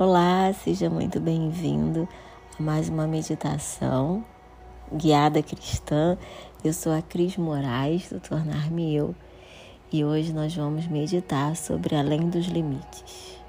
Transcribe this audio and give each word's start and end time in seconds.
Olá, 0.00 0.52
seja 0.52 0.88
muito 0.88 1.18
bem-vindo 1.18 2.08
a 2.56 2.62
mais 2.62 2.88
uma 2.88 3.04
meditação 3.04 4.24
guiada 4.92 5.42
cristã. 5.42 6.16
Eu 6.62 6.72
sou 6.72 6.92
a 6.92 7.02
Cris 7.02 7.36
Moraes, 7.36 8.08
do 8.08 8.20
Tornar-me 8.20 8.94
Eu, 8.94 9.12
e 9.92 10.04
hoje 10.04 10.32
nós 10.32 10.54
vamos 10.54 10.86
meditar 10.86 11.56
sobre 11.56 11.96
Além 11.96 12.30
dos 12.30 12.46
Limites. 12.46 13.40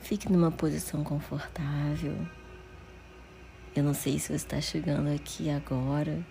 Fique 0.00 0.32
numa 0.32 0.50
posição 0.50 1.04
confortável. 1.04 2.16
Eu 3.76 3.84
não 3.84 3.92
sei 3.92 4.18
se 4.18 4.28
você 4.28 4.36
está 4.36 4.62
chegando 4.62 5.14
aqui 5.14 5.50
agora 5.50 6.24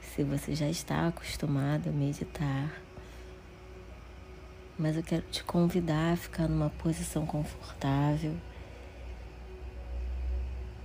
se 0.00 0.22
você 0.22 0.54
já 0.54 0.68
está 0.68 1.08
acostumado 1.08 1.88
a 1.88 1.92
meditar. 1.92 2.72
Mas 4.78 4.96
eu 4.96 5.02
quero 5.02 5.22
te 5.30 5.42
convidar 5.42 6.12
a 6.12 6.16
ficar 6.16 6.48
numa 6.48 6.70
posição 6.70 7.26
confortável. 7.26 8.36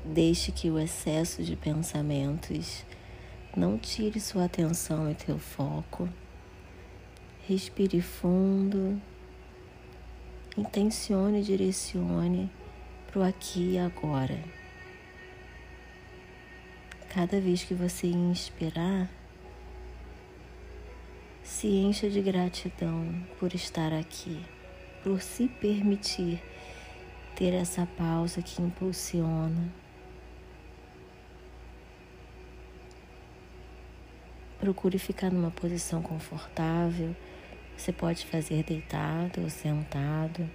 Deixe 0.06 0.52
que 0.52 0.70
o 0.70 0.80
excesso 0.80 1.44
de 1.44 1.56
pensamentos 1.56 2.86
não 3.56 3.78
tire 3.78 4.20
sua 4.20 4.46
atenção 4.46 5.10
e 5.10 5.16
teu 5.16 5.38
foco. 5.38 6.10
Respire 7.48 8.02
fundo. 8.02 9.00
Intencione 10.58 11.42
e 11.42 11.44
direcione 11.44 12.52
para 13.08 13.20
o 13.20 13.24
aqui 13.24 13.74
e 13.74 13.78
agora. 13.78 14.63
Cada 17.14 17.40
vez 17.40 17.64
que 17.64 17.76
você 17.76 18.08
inspirar, 18.08 19.08
se 21.44 21.68
encha 21.68 22.10
de 22.10 22.20
gratidão 22.20 23.24
por 23.40 23.54
estar 23.54 23.94
aqui, 23.94 24.44
por 25.04 25.22
se 25.22 25.48
permitir 25.48 26.42
ter 27.36 27.54
essa 27.54 27.86
pausa 27.86 28.42
que 28.42 28.60
impulsiona. 28.64 29.72
Procure 34.60 34.98
ficar 34.98 35.30
numa 35.30 35.52
posição 35.52 36.02
confortável. 36.02 37.16
Você 37.78 37.94
pode 37.94 38.26
fazer 38.26 38.64
deitado 38.64 39.40
ou 39.44 39.52
sentado. 39.52 40.50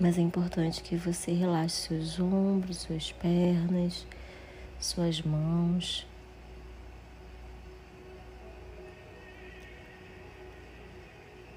Mas 0.00 0.16
é 0.16 0.20
importante 0.20 0.80
que 0.80 0.94
você 0.94 1.32
relaxe 1.32 1.88
seus 1.88 2.20
ombros, 2.20 2.78
suas 2.78 3.10
pernas, 3.10 4.06
suas 4.78 5.20
mãos. 5.22 6.06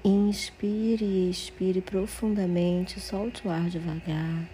Inspire 0.04 1.04
e 1.04 1.30
expire 1.30 1.80
profundamente, 1.80 2.98
solte 2.98 3.46
o 3.46 3.50
ar 3.50 3.68
devagar. 3.70 4.48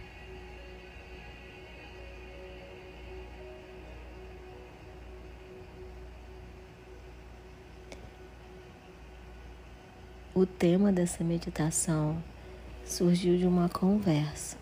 O 10.34 10.44
tema 10.44 10.92
dessa 10.92 11.24
meditação 11.24 12.22
surgiu 12.88 13.36
de 13.36 13.46
uma 13.46 13.68
conversa, 13.68 14.56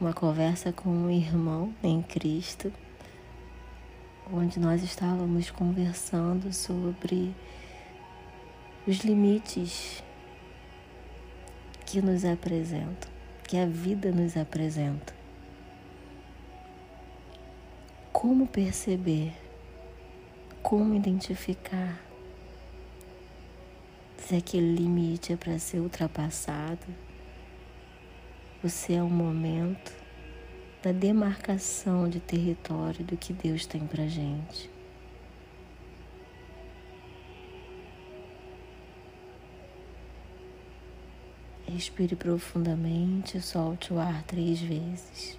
uma 0.00 0.14
conversa 0.14 0.72
com 0.72 0.88
um 0.88 1.10
irmão 1.10 1.72
em 1.82 2.02
Cristo, 2.02 2.72
onde 4.32 4.58
nós 4.58 4.82
estávamos 4.82 5.50
conversando 5.50 6.50
sobre 6.52 7.34
os 8.86 9.00
limites 9.00 10.02
que 11.84 12.00
nos 12.00 12.24
apresentam, 12.24 13.10
que 13.46 13.58
a 13.58 13.66
vida 13.66 14.10
nos 14.10 14.34
apresenta. 14.34 15.14
Como 18.12 18.46
perceber, 18.46 19.34
como 20.62 20.94
identificar 20.94 22.00
se 24.16 24.34
aquele 24.34 24.74
limite 24.74 25.34
é 25.34 25.36
para 25.36 25.58
ser 25.58 25.80
ultrapassado 25.80 27.05
você 28.68 28.94
é 28.94 29.02
o 29.02 29.08
momento 29.08 29.94
da 30.82 30.90
demarcação 30.90 32.08
de 32.08 32.18
território 32.18 33.04
do 33.04 33.16
que 33.16 33.32
Deus 33.32 33.64
tem 33.64 33.86
para 33.86 34.08
gente. 34.08 34.68
Respire 41.68 42.16
profundamente, 42.16 43.40
solte 43.40 43.92
o 43.92 44.00
ar 44.00 44.24
três 44.24 44.60
vezes. 44.60 45.38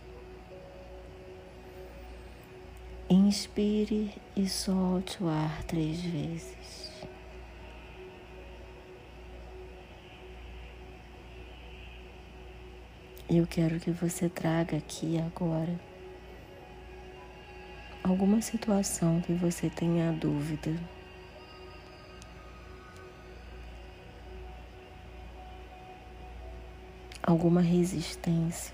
Inspire 3.10 4.14
e 4.38 4.48
solte 4.48 5.22
o 5.22 5.28
ar 5.28 5.64
três 5.64 6.00
vezes. 6.00 6.87
Eu 13.30 13.46
quero 13.46 13.78
que 13.78 13.92
você 13.92 14.30
traga 14.30 14.78
aqui 14.78 15.20
agora 15.20 15.78
alguma 18.02 18.42
situação 18.42 19.20
que 19.20 19.34
você 19.34 19.70
tenha 19.70 20.14
dúvida. 20.14 20.74
Alguma 27.22 27.60
resistência 27.60 28.74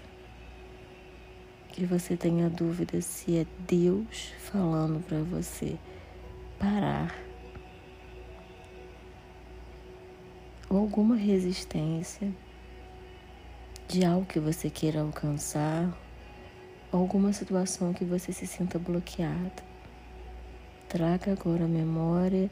que 1.70 1.84
você 1.84 2.16
tenha 2.16 2.48
dúvida 2.48 3.02
se 3.02 3.38
é 3.38 3.48
Deus 3.68 4.36
falando 4.38 5.04
para 5.04 5.24
você 5.24 5.80
parar. 6.60 7.12
Ou 10.70 10.78
alguma 10.78 11.16
resistência 11.16 12.32
de 13.88 14.06
algo 14.06 14.26
que 14.26 14.40
você 14.40 14.70
queira 14.70 15.02
alcançar, 15.02 15.92
alguma 16.92 17.34
situação 17.34 17.94
que 17.94 18.06
você 18.06 18.32
se 18.32 18.48
sinta 18.48 18.80
bloqueado. 18.80 19.64
Traga 20.88 21.32
agora 21.32 21.66
a 21.66 21.68
memória, 21.68 22.50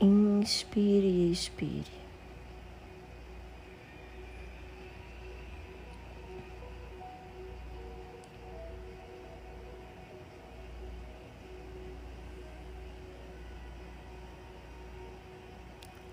inspire 0.00 1.06
e 1.06 1.32
expire. 1.32 2.02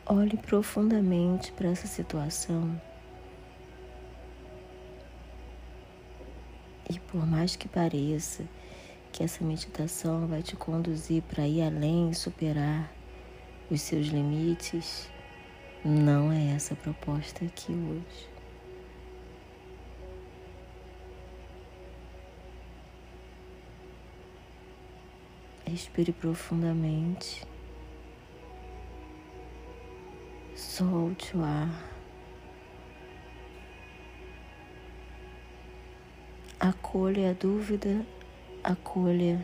Olhe 0.05 0.37
profundamente 0.37 1.51
para 1.51 1.69
essa 1.69 1.85
situação 1.85 2.88
por 7.11 7.25
mais 7.25 7.55
que 7.55 7.67
pareça 7.67 8.47
que 9.11 9.23
essa 9.23 9.43
meditação 9.43 10.27
vai 10.27 10.43
te 10.43 10.55
conduzir 10.55 11.23
para 11.23 11.47
ir 11.47 11.63
além 11.63 12.11
e 12.11 12.15
superar 12.15 12.91
os 13.69 13.81
seus 13.81 14.07
limites, 14.07 15.09
não 15.83 16.31
é 16.31 16.53
essa 16.53 16.75
a 16.75 16.77
proposta 16.77 17.45
aqui 17.45 17.71
hoje. 17.71 18.29
Respire 25.65 26.11
profundamente. 26.11 27.43
Solte 30.55 31.37
o 31.37 31.43
ar. 31.43 31.88
Acolha 36.61 37.29
a 37.29 37.33
dúvida, 37.33 38.05
acolha 38.61 39.39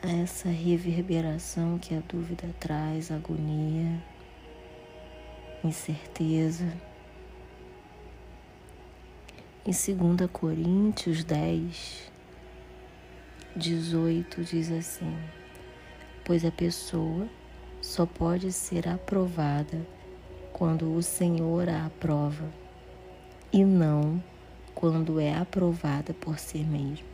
essa 0.00 0.48
reverberação 0.48 1.76
que 1.76 1.92
a 1.92 1.98
dúvida 1.98 2.48
traz, 2.60 3.10
agonia, 3.10 4.00
incerteza. 5.64 6.72
Em 9.66 9.72
2 9.72 10.30
Coríntios 10.32 11.24
10, 11.24 12.12
18 13.56 14.44
diz 14.44 14.70
assim: 14.70 15.18
Pois 16.24 16.44
a 16.44 16.52
pessoa 16.52 17.28
só 17.82 18.06
pode 18.06 18.52
ser 18.52 18.88
aprovada 18.88 19.84
quando 20.52 20.94
o 20.94 21.02
Senhor 21.02 21.68
a 21.68 21.86
aprova, 21.86 22.48
e 23.52 23.64
não 23.64 24.22
quando 24.80 25.20
é 25.20 25.34
aprovada 25.34 26.14
por 26.14 26.38
si 26.38 26.58
mesma. 26.58 27.06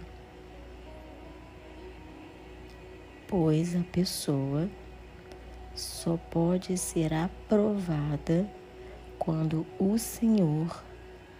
Pois 3.26 3.74
a 3.74 3.82
pessoa 3.90 4.70
só 5.74 6.16
pode 6.16 6.78
ser 6.78 7.12
aprovada 7.12 8.48
quando 9.18 9.66
o 9.80 9.98
Senhor 9.98 10.84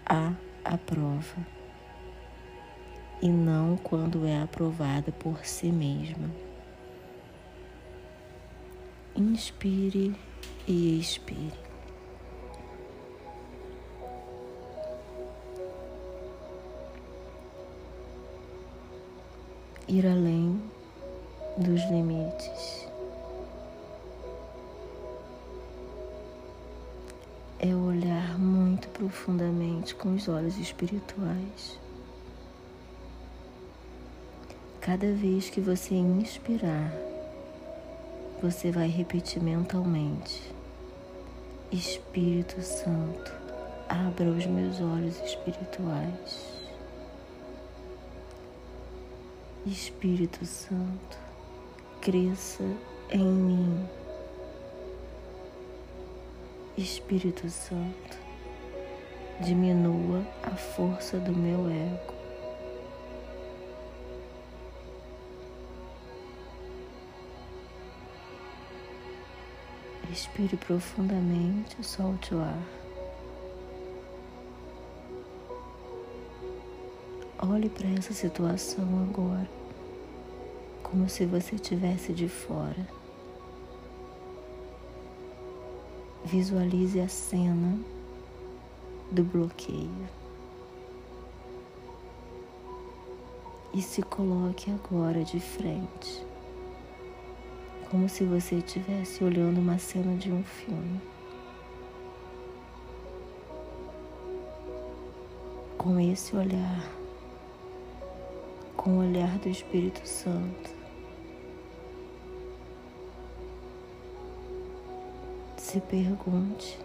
a 0.05 0.33
aprova 0.65 1.47
e 3.23 3.29
não 3.29 3.77
quando 3.77 4.27
é 4.27 4.43
aprovada 4.43 5.13
por 5.13 5.47
si 5.47 5.71
mesma. 5.71 6.29
Inspire 9.15 10.15
e 10.67 10.99
expire. 10.99 11.66
Ir 19.89 20.05
além 20.05 20.61
dos 21.57 21.81
limites. 21.85 22.89
É 27.61 27.73
olhar 27.73 28.37
muito 28.37 28.89
profundamente 28.89 29.95
com 29.95 30.13
os 30.17 30.27
olhos 30.27 30.59
espirituais. 30.59 31.79
Cada 34.81 35.13
vez 35.13 35.51
que 35.51 35.61
você 35.61 35.95
inspirar, 35.95 36.93
você 38.43 38.73
vai 38.73 38.89
repetir 38.89 39.41
mentalmente: 39.41 40.53
Espírito 41.71 42.61
Santo, 42.61 43.33
abra 43.89 44.31
os 44.31 44.47
meus 44.47 44.81
olhos 44.81 45.21
espirituais. 45.23 46.56
Espírito 49.67 50.47
Santo, 50.47 51.19
cresça 52.01 52.63
em 53.11 53.19
mim. 53.19 53.89
Espírito 56.79 57.51
Santo, 57.51 58.17
diminua 59.41 60.25
a 60.45 60.53
força 60.53 61.19
do 61.19 61.33
meu 61.33 61.69
ego. 61.69 62.15
Respire 70.09 70.57
profundamente, 70.57 71.85
solte 71.85 72.37
o 72.37 72.41
ar. 72.41 72.86
Olhe 77.49 77.69
para 77.69 77.89
essa 77.91 78.13
situação 78.13 78.85
agora, 79.09 79.49
como 80.83 81.09
se 81.09 81.25
você 81.25 81.55
estivesse 81.55 82.13
de 82.13 82.29
fora. 82.29 82.89
Visualize 86.25 86.99
a 86.99 87.09
cena 87.09 87.79
do 89.11 89.23
bloqueio. 89.23 90.09
E 93.73 93.81
se 93.81 94.03
coloque 94.03 94.71
agora 94.71 95.23
de 95.23 95.39
frente 95.39 96.27
como 97.91 98.09
se 98.09 98.25
você 98.25 98.57
estivesse 98.57 99.23
olhando 99.23 99.59
uma 99.59 99.79
cena 99.79 100.17
de 100.17 100.33
um 100.33 100.43
filme. 100.43 101.01
Com 105.79 106.01
esse 106.01 106.35
olhar, 106.35 106.85
com 108.87 108.99
o 108.99 109.01
olhar 109.01 109.37
do 109.39 109.49
Espírito 109.49 110.07
Santo, 110.07 110.71
se 115.57 115.81
pergunte: 115.81 116.79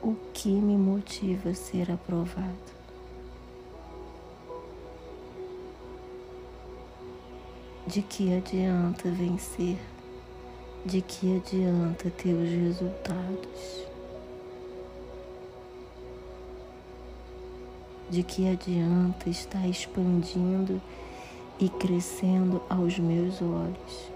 o 0.00 0.14
que 0.32 0.50
me 0.50 0.76
motiva 0.76 1.50
a 1.50 1.54
ser 1.54 1.90
aprovado? 1.90 2.76
De 7.88 8.02
que 8.02 8.36
adianta 8.36 9.10
vencer? 9.10 9.78
De 10.84 11.02
que 11.02 11.38
adianta 11.38 12.08
ter 12.08 12.34
os 12.34 12.48
resultados? 12.48 13.85
De 18.08 18.22
que 18.22 18.48
adianta 18.48 19.28
estar 19.28 19.66
expandindo 19.68 20.80
e 21.58 21.68
crescendo 21.68 22.62
aos 22.68 22.98
meus 22.98 23.42
olhos 23.42 24.10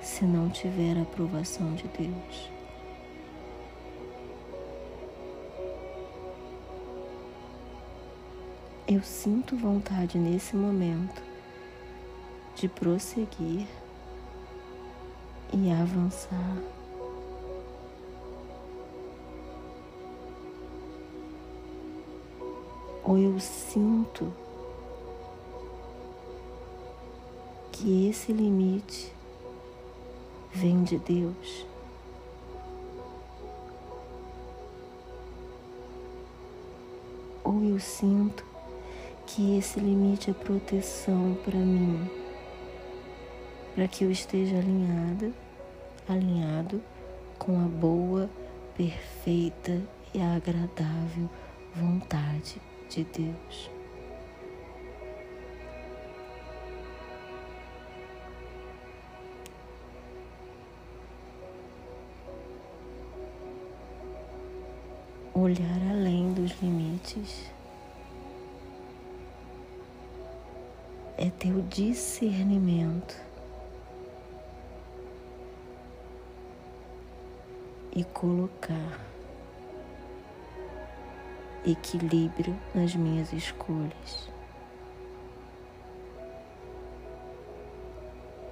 se 0.00 0.24
não 0.24 0.48
tiver 0.48 0.96
a 0.96 1.02
aprovação 1.02 1.74
de 1.74 1.84
Deus? 1.88 2.54
Eu 8.86 9.02
sinto 9.02 9.56
vontade 9.56 10.18
nesse 10.18 10.56
momento 10.56 11.22
de 12.56 12.68
prosseguir 12.68 13.66
e 15.52 15.70
avançar. 15.70 16.56
Ou 23.04 23.18
eu 23.18 23.38
sinto 23.38 24.32
que 27.70 28.08
esse 28.08 28.32
limite 28.32 29.12
vem 30.52 30.82
de 30.82 30.98
Deus. 30.98 31.66
Ou 37.44 37.62
eu 37.62 37.78
sinto 37.78 38.44
que 39.26 39.58
esse 39.58 39.78
limite 39.78 40.30
é 40.30 40.34
proteção 40.34 41.36
para 41.44 41.58
mim 41.58 42.24
para 43.74 43.88
que 43.88 44.04
eu 44.04 44.10
esteja 44.10 44.56
alinhada, 44.56 45.32
alinhado 46.08 46.80
com 47.38 47.58
a 47.58 47.68
boa, 47.68 48.30
perfeita 48.76 49.82
e 50.14 50.20
agradável 50.20 51.28
vontade 51.74 52.60
de 52.88 53.04
Deus. 53.04 53.70
Olhar 65.34 65.90
além 65.90 66.32
dos 66.32 66.52
limites 66.62 67.50
é 71.16 71.28
ter 71.30 71.52
o 71.52 71.62
discernimento 71.62 73.20
e 77.94 78.04
colocar 78.04 79.13
equilíbrio 81.66 82.56
nas 82.74 82.94
minhas 82.94 83.32
escolhas, 83.32 84.28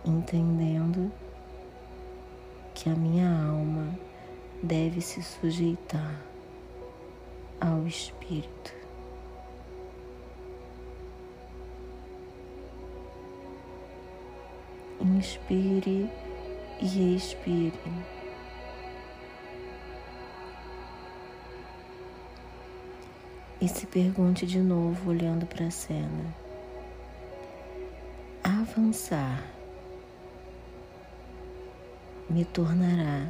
entendendo 0.05 1.13
que 2.75 2.89
a 2.89 2.95
minha 2.95 3.29
alma 3.29 3.99
deve 4.63 5.01
se 5.01 5.23
sujeitar 5.23 6.21
ao 7.61 7.87
Espírito. 7.87 8.75
Inspire 15.01 16.11
e 16.81 17.17
expire. 17.17 18.22
E 23.63 23.69
se 23.69 23.87
pergunte 23.87 24.45
de 24.45 24.59
novo, 24.59 25.11
olhando 25.11 25.47
para 25.47 25.67
a 25.67 25.71
cena: 25.71 26.35
avançar 28.43 29.41
me 32.29 32.45
tornará 32.45 33.29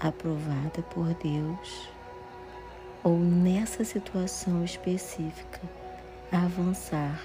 aprovada 0.00 0.82
por 0.94 1.12
Deus? 1.16 1.90
Ou 3.02 3.18
nessa 3.18 3.84
situação 3.84 4.64
específica, 4.64 5.60
avançar 6.32 7.20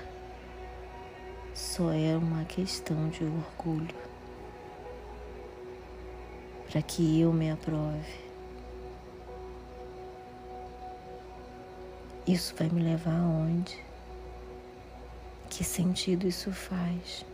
só 1.54 1.94
é 1.94 2.18
uma 2.18 2.44
questão 2.44 3.08
de 3.08 3.24
orgulho 3.24 3.96
para 6.70 6.82
que 6.82 7.22
eu 7.22 7.32
me 7.32 7.50
aprove? 7.50 8.29
Isso 12.30 12.54
vai 12.56 12.70
me 12.70 12.84
levar 12.84 13.20
aonde? 13.20 13.76
Que 15.50 15.64
sentido 15.64 16.28
isso 16.28 16.52
faz? 16.52 17.26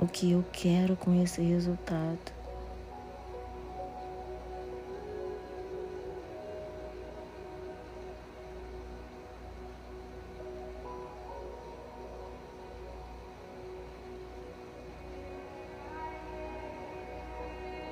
O 0.00 0.08
que 0.08 0.32
eu 0.32 0.44
quero 0.52 0.96
com 0.96 1.22
esse 1.22 1.40
resultado? 1.40 2.18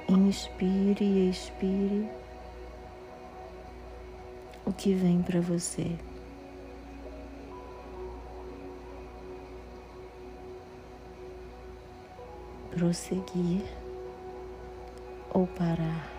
Inspire 0.08 1.04
e 1.04 1.30
expire 1.30 2.17
o 4.68 4.72
que 4.72 4.92
vem 4.92 5.22
para 5.22 5.40
você. 5.40 5.96
Prosseguir 12.70 13.64
ou 15.32 15.46
parar. 15.46 16.12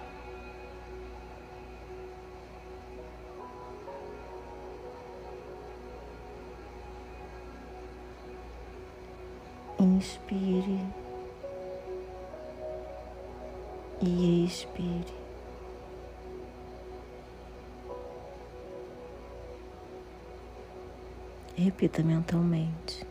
Inspire 9.79 10.79
e 14.01 14.45
expire. 14.45 15.28
Repita 21.61 22.01
mentalmente. 22.01 23.05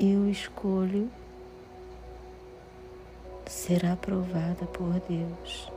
Eu 0.00 0.26
escolho 0.30 1.10
ser 3.44 3.84
aprovada 3.84 4.64
por 4.72 4.98
Deus. 5.00 5.70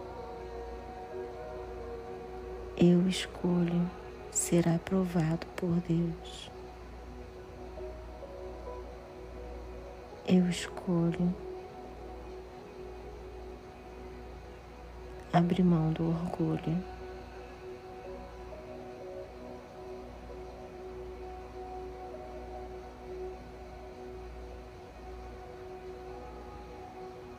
Eu 2.78 3.10
escolho 3.10 3.92
ser 4.32 4.70
aprovado 4.70 5.46
por 5.58 5.82
Deus. 5.82 6.50
Eu 10.26 10.48
escolho 10.48 11.49
abrir 15.32 15.64
mão 15.64 15.92
do 15.94 16.10
orgulho. 16.10 16.84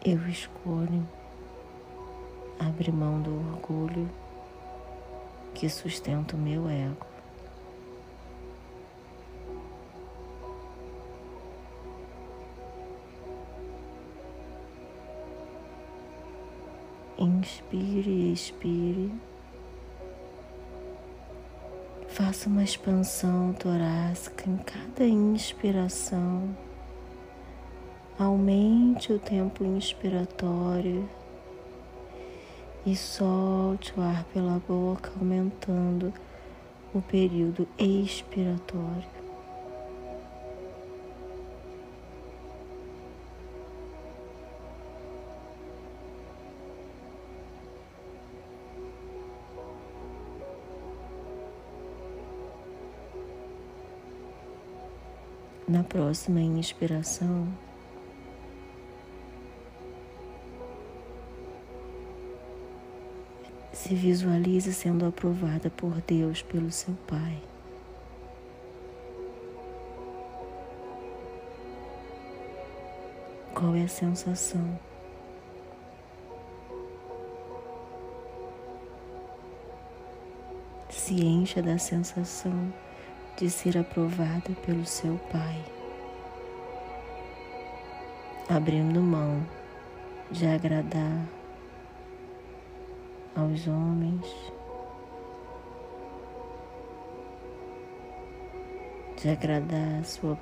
Eu 0.04 0.26
escolho 0.28 1.06
abrir 2.58 2.92
mão 2.92 3.20
do 3.20 3.34
orgulho 3.34 4.08
que 5.54 5.68
sustenta 5.68 6.36
o 6.36 6.38
meu 6.38 6.68
ego. 6.68 7.09
Inspire 17.22 18.08
e 18.08 18.32
expire. 18.32 19.12
Faça 22.08 22.48
uma 22.48 22.64
expansão 22.64 23.52
torácica 23.52 24.48
em 24.48 24.56
cada 24.56 25.04
inspiração. 25.04 26.56
Aumente 28.18 29.12
o 29.12 29.18
tempo 29.18 29.62
inspiratório 29.64 31.06
e 32.86 32.96
solte 32.96 33.92
o 33.98 34.00
ar 34.00 34.24
pela 34.32 34.58
boca, 34.66 35.12
aumentando 35.20 36.14
o 36.94 37.02
período 37.02 37.68
expiratório. 37.78 39.19
Na 55.70 55.84
próxima 55.84 56.40
inspiração, 56.40 57.46
se 63.72 63.94
visualize 63.94 64.74
sendo 64.74 65.06
aprovada 65.06 65.70
por 65.70 66.00
Deus 66.00 66.42
pelo 66.42 66.72
seu 66.72 66.92
Pai. 67.06 67.40
Qual 73.54 73.76
é 73.76 73.84
a 73.84 73.88
sensação? 73.88 74.76
Se 80.88 81.14
encha 81.24 81.62
da 81.62 81.78
sensação 81.78 82.72
de 83.40 83.48
ser 83.48 83.78
aprovada 83.78 84.50
pelo 84.66 84.84
seu 84.84 85.18
Pai, 85.32 85.64
abrindo 88.46 89.00
mão 89.00 89.42
de 90.30 90.46
agradar 90.46 91.26
aos 93.34 93.66
homens, 93.66 94.26
de 99.16 99.30
agradar 99.30 100.00
a 100.00 100.04
sua 100.04 100.38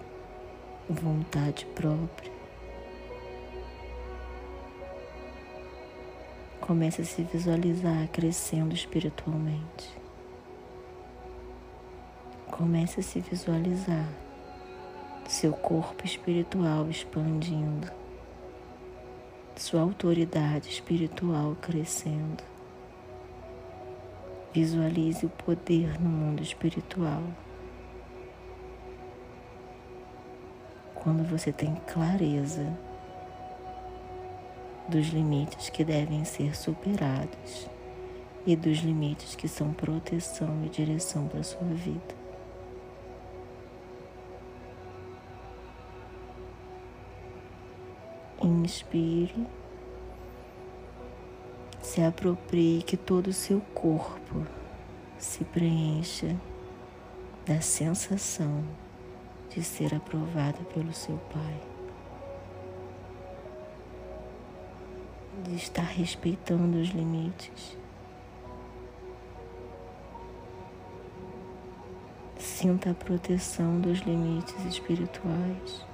vontade 0.90 1.66
própria. 1.66 2.32
Comece 6.60 7.02
a 7.02 7.04
se 7.04 7.22
visualizar 7.22 8.08
crescendo 8.08 8.74
espiritualmente. 8.74 10.07
Comece 12.58 12.98
a 12.98 13.02
se 13.04 13.20
visualizar 13.20 14.08
seu 15.28 15.52
corpo 15.52 16.04
espiritual 16.04 16.90
expandindo, 16.90 17.88
sua 19.54 19.82
autoridade 19.82 20.68
espiritual 20.68 21.54
crescendo. 21.62 22.42
Visualize 24.52 25.24
o 25.24 25.28
poder 25.28 26.00
no 26.00 26.08
mundo 26.08 26.42
espiritual. 26.42 27.22
Quando 30.96 31.22
você 31.30 31.52
tem 31.52 31.76
clareza 31.86 32.76
dos 34.88 35.06
limites 35.10 35.70
que 35.70 35.84
devem 35.84 36.24
ser 36.24 36.56
superados 36.56 37.70
e 38.44 38.56
dos 38.56 38.78
limites 38.78 39.36
que 39.36 39.46
são 39.46 39.72
proteção 39.72 40.64
e 40.64 40.68
direção 40.68 41.28
para 41.28 41.38
a 41.38 41.44
sua 41.44 41.68
vida. 41.68 42.27
Inspire, 48.40 49.46
se 51.82 52.00
aproprie 52.00 52.82
que 52.82 52.96
todo 52.96 53.28
o 53.28 53.32
seu 53.32 53.60
corpo 53.74 54.46
se 55.18 55.44
preencha 55.44 56.36
da 57.44 57.60
sensação 57.60 58.62
de 59.50 59.60
ser 59.62 59.92
aprovada 59.92 60.58
pelo 60.72 60.92
seu 60.92 61.18
Pai, 61.32 61.60
de 65.42 65.56
estar 65.56 65.82
respeitando 65.82 66.78
os 66.78 66.90
limites. 66.90 67.76
Sinta 72.38 72.90
a 72.90 72.94
proteção 72.94 73.80
dos 73.80 73.98
limites 74.00 74.64
espirituais 74.64 75.87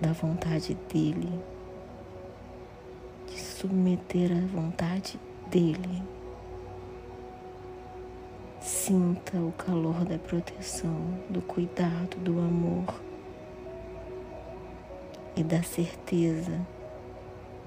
da 0.00 0.12
vontade 0.12 0.74
dele, 0.92 1.32
de 3.26 3.38
submeter 3.40 4.30
à 4.32 4.46
vontade 4.46 5.18
dele. 5.50 6.02
Sinta 8.60 9.38
o 9.38 9.52
calor 9.52 10.04
da 10.04 10.18
proteção, 10.18 11.20
do 11.30 11.40
cuidado, 11.40 12.16
do 12.18 12.38
amor 12.38 12.94
e 15.36 15.42
da 15.42 15.62
certeza 15.62 16.60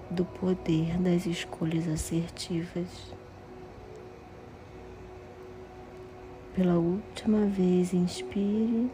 do 0.10 0.26
poder 0.26 0.98
das 0.98 1.26
escolhas 1.26 1.88
assertivas. 1.88 3.14
Pela 6.56 6.74
última 6.74 7.46
vez, 7.46 7.94
inspire. 7.94 8.90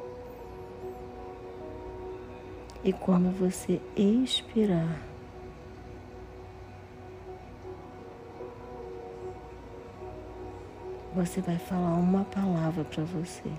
E 2.86 2.94
quando 2.94 3.32
você 3.32 3.82
expirar, 3.96 5.02
você 11.16 11.42
vai 11.42 11.58
falar 11.58 11.96
uma 11.96 12.24
palavra 12.26 12.84
para 12.84 13.04
você. 13.04 13.50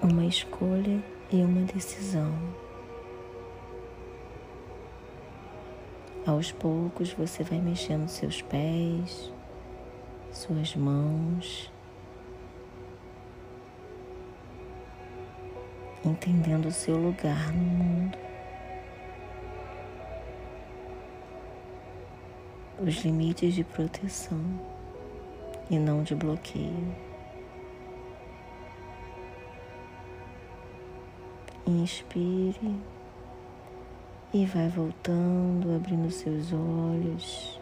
Uma 0.00 0.26
escolha 0.26 1.02
e 1.32 1.42
uma 1.42 1.62
decisão. 1.62 2.32
Aos 6.24 6.52
poucos 6.52 7.12
você 7.14 7.42
vai 7.42 7.60
mexendo 7.60 8.06
seus 8.06 8.42
pés, 8.42 9.32
suas 10.30 10.76
mãos, 10.76 11.68
entendendo 16.04 16.66
o 16.66 16.72
seu 16.72 16.96
lugar 16.96 17.52
no 17.52 17.60
mundo. 17.60 18.18
Os 22.78 23.04
limites 23.04 23.54
de 23.54 23.62
proteção 23.62 24.40
e 25.70 25.78
não 25.78 26.02
de 26.02 26.14
bloqueio. 26.14 26.94
Inspire 31.66 32.74
e 34.32 34.46
vai 34.46 34.68
voltando, 34.68 35.74
abrindo 35.74 36.10
seus 36.10 36.52
olhos. 36.52 37.59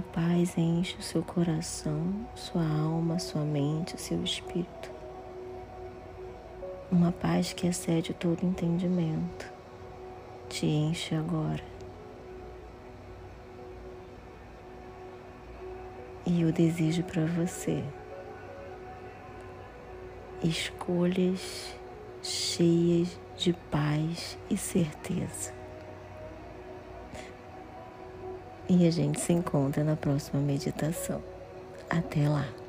Uma 0.00 0.12
paz 0.14 0.56
enche 0.56 0.96
o 0.96 1.02
seu 1.02 1.22
coração, 1.22 2.26
sua 2.34 2.62
alma, 2.62 3.18
sua 3.18 3.42
mente, 3.42 4.00
seu 4.00 4.24
espírito. 4.24 4.90
Uma 6.90 7.12
paz 7.12 7.52
que 7.52 7.66
excede 7.66 8.14
todo 8.14 8.42
entendimento. 8.42 9.52
Te 10.48 10.64
enche 10.64 11.14
agora. 11.14 11.62
E 16.24 16.40
eu 16.40 16.50
desejo 16.50 17.02
para 17.02 17.26
você 17.26 17.84
escolhas 20.42 21.76
cheias 22.22 23.20
de 23.36 23.52
paz 23.70 24.38
e 24.48 24.56
certeza. 24.56 25.59
E 28.72 28.86
a 28.86 28.90
gente 28.92 29.18
se 29.18 29.32
encontra 29.32 29.82
na 29.82 29.96
próxima 29.96 30.40
meditação. 30.40 31.20
Até 31.90 32.28
lá! 32.28 32.59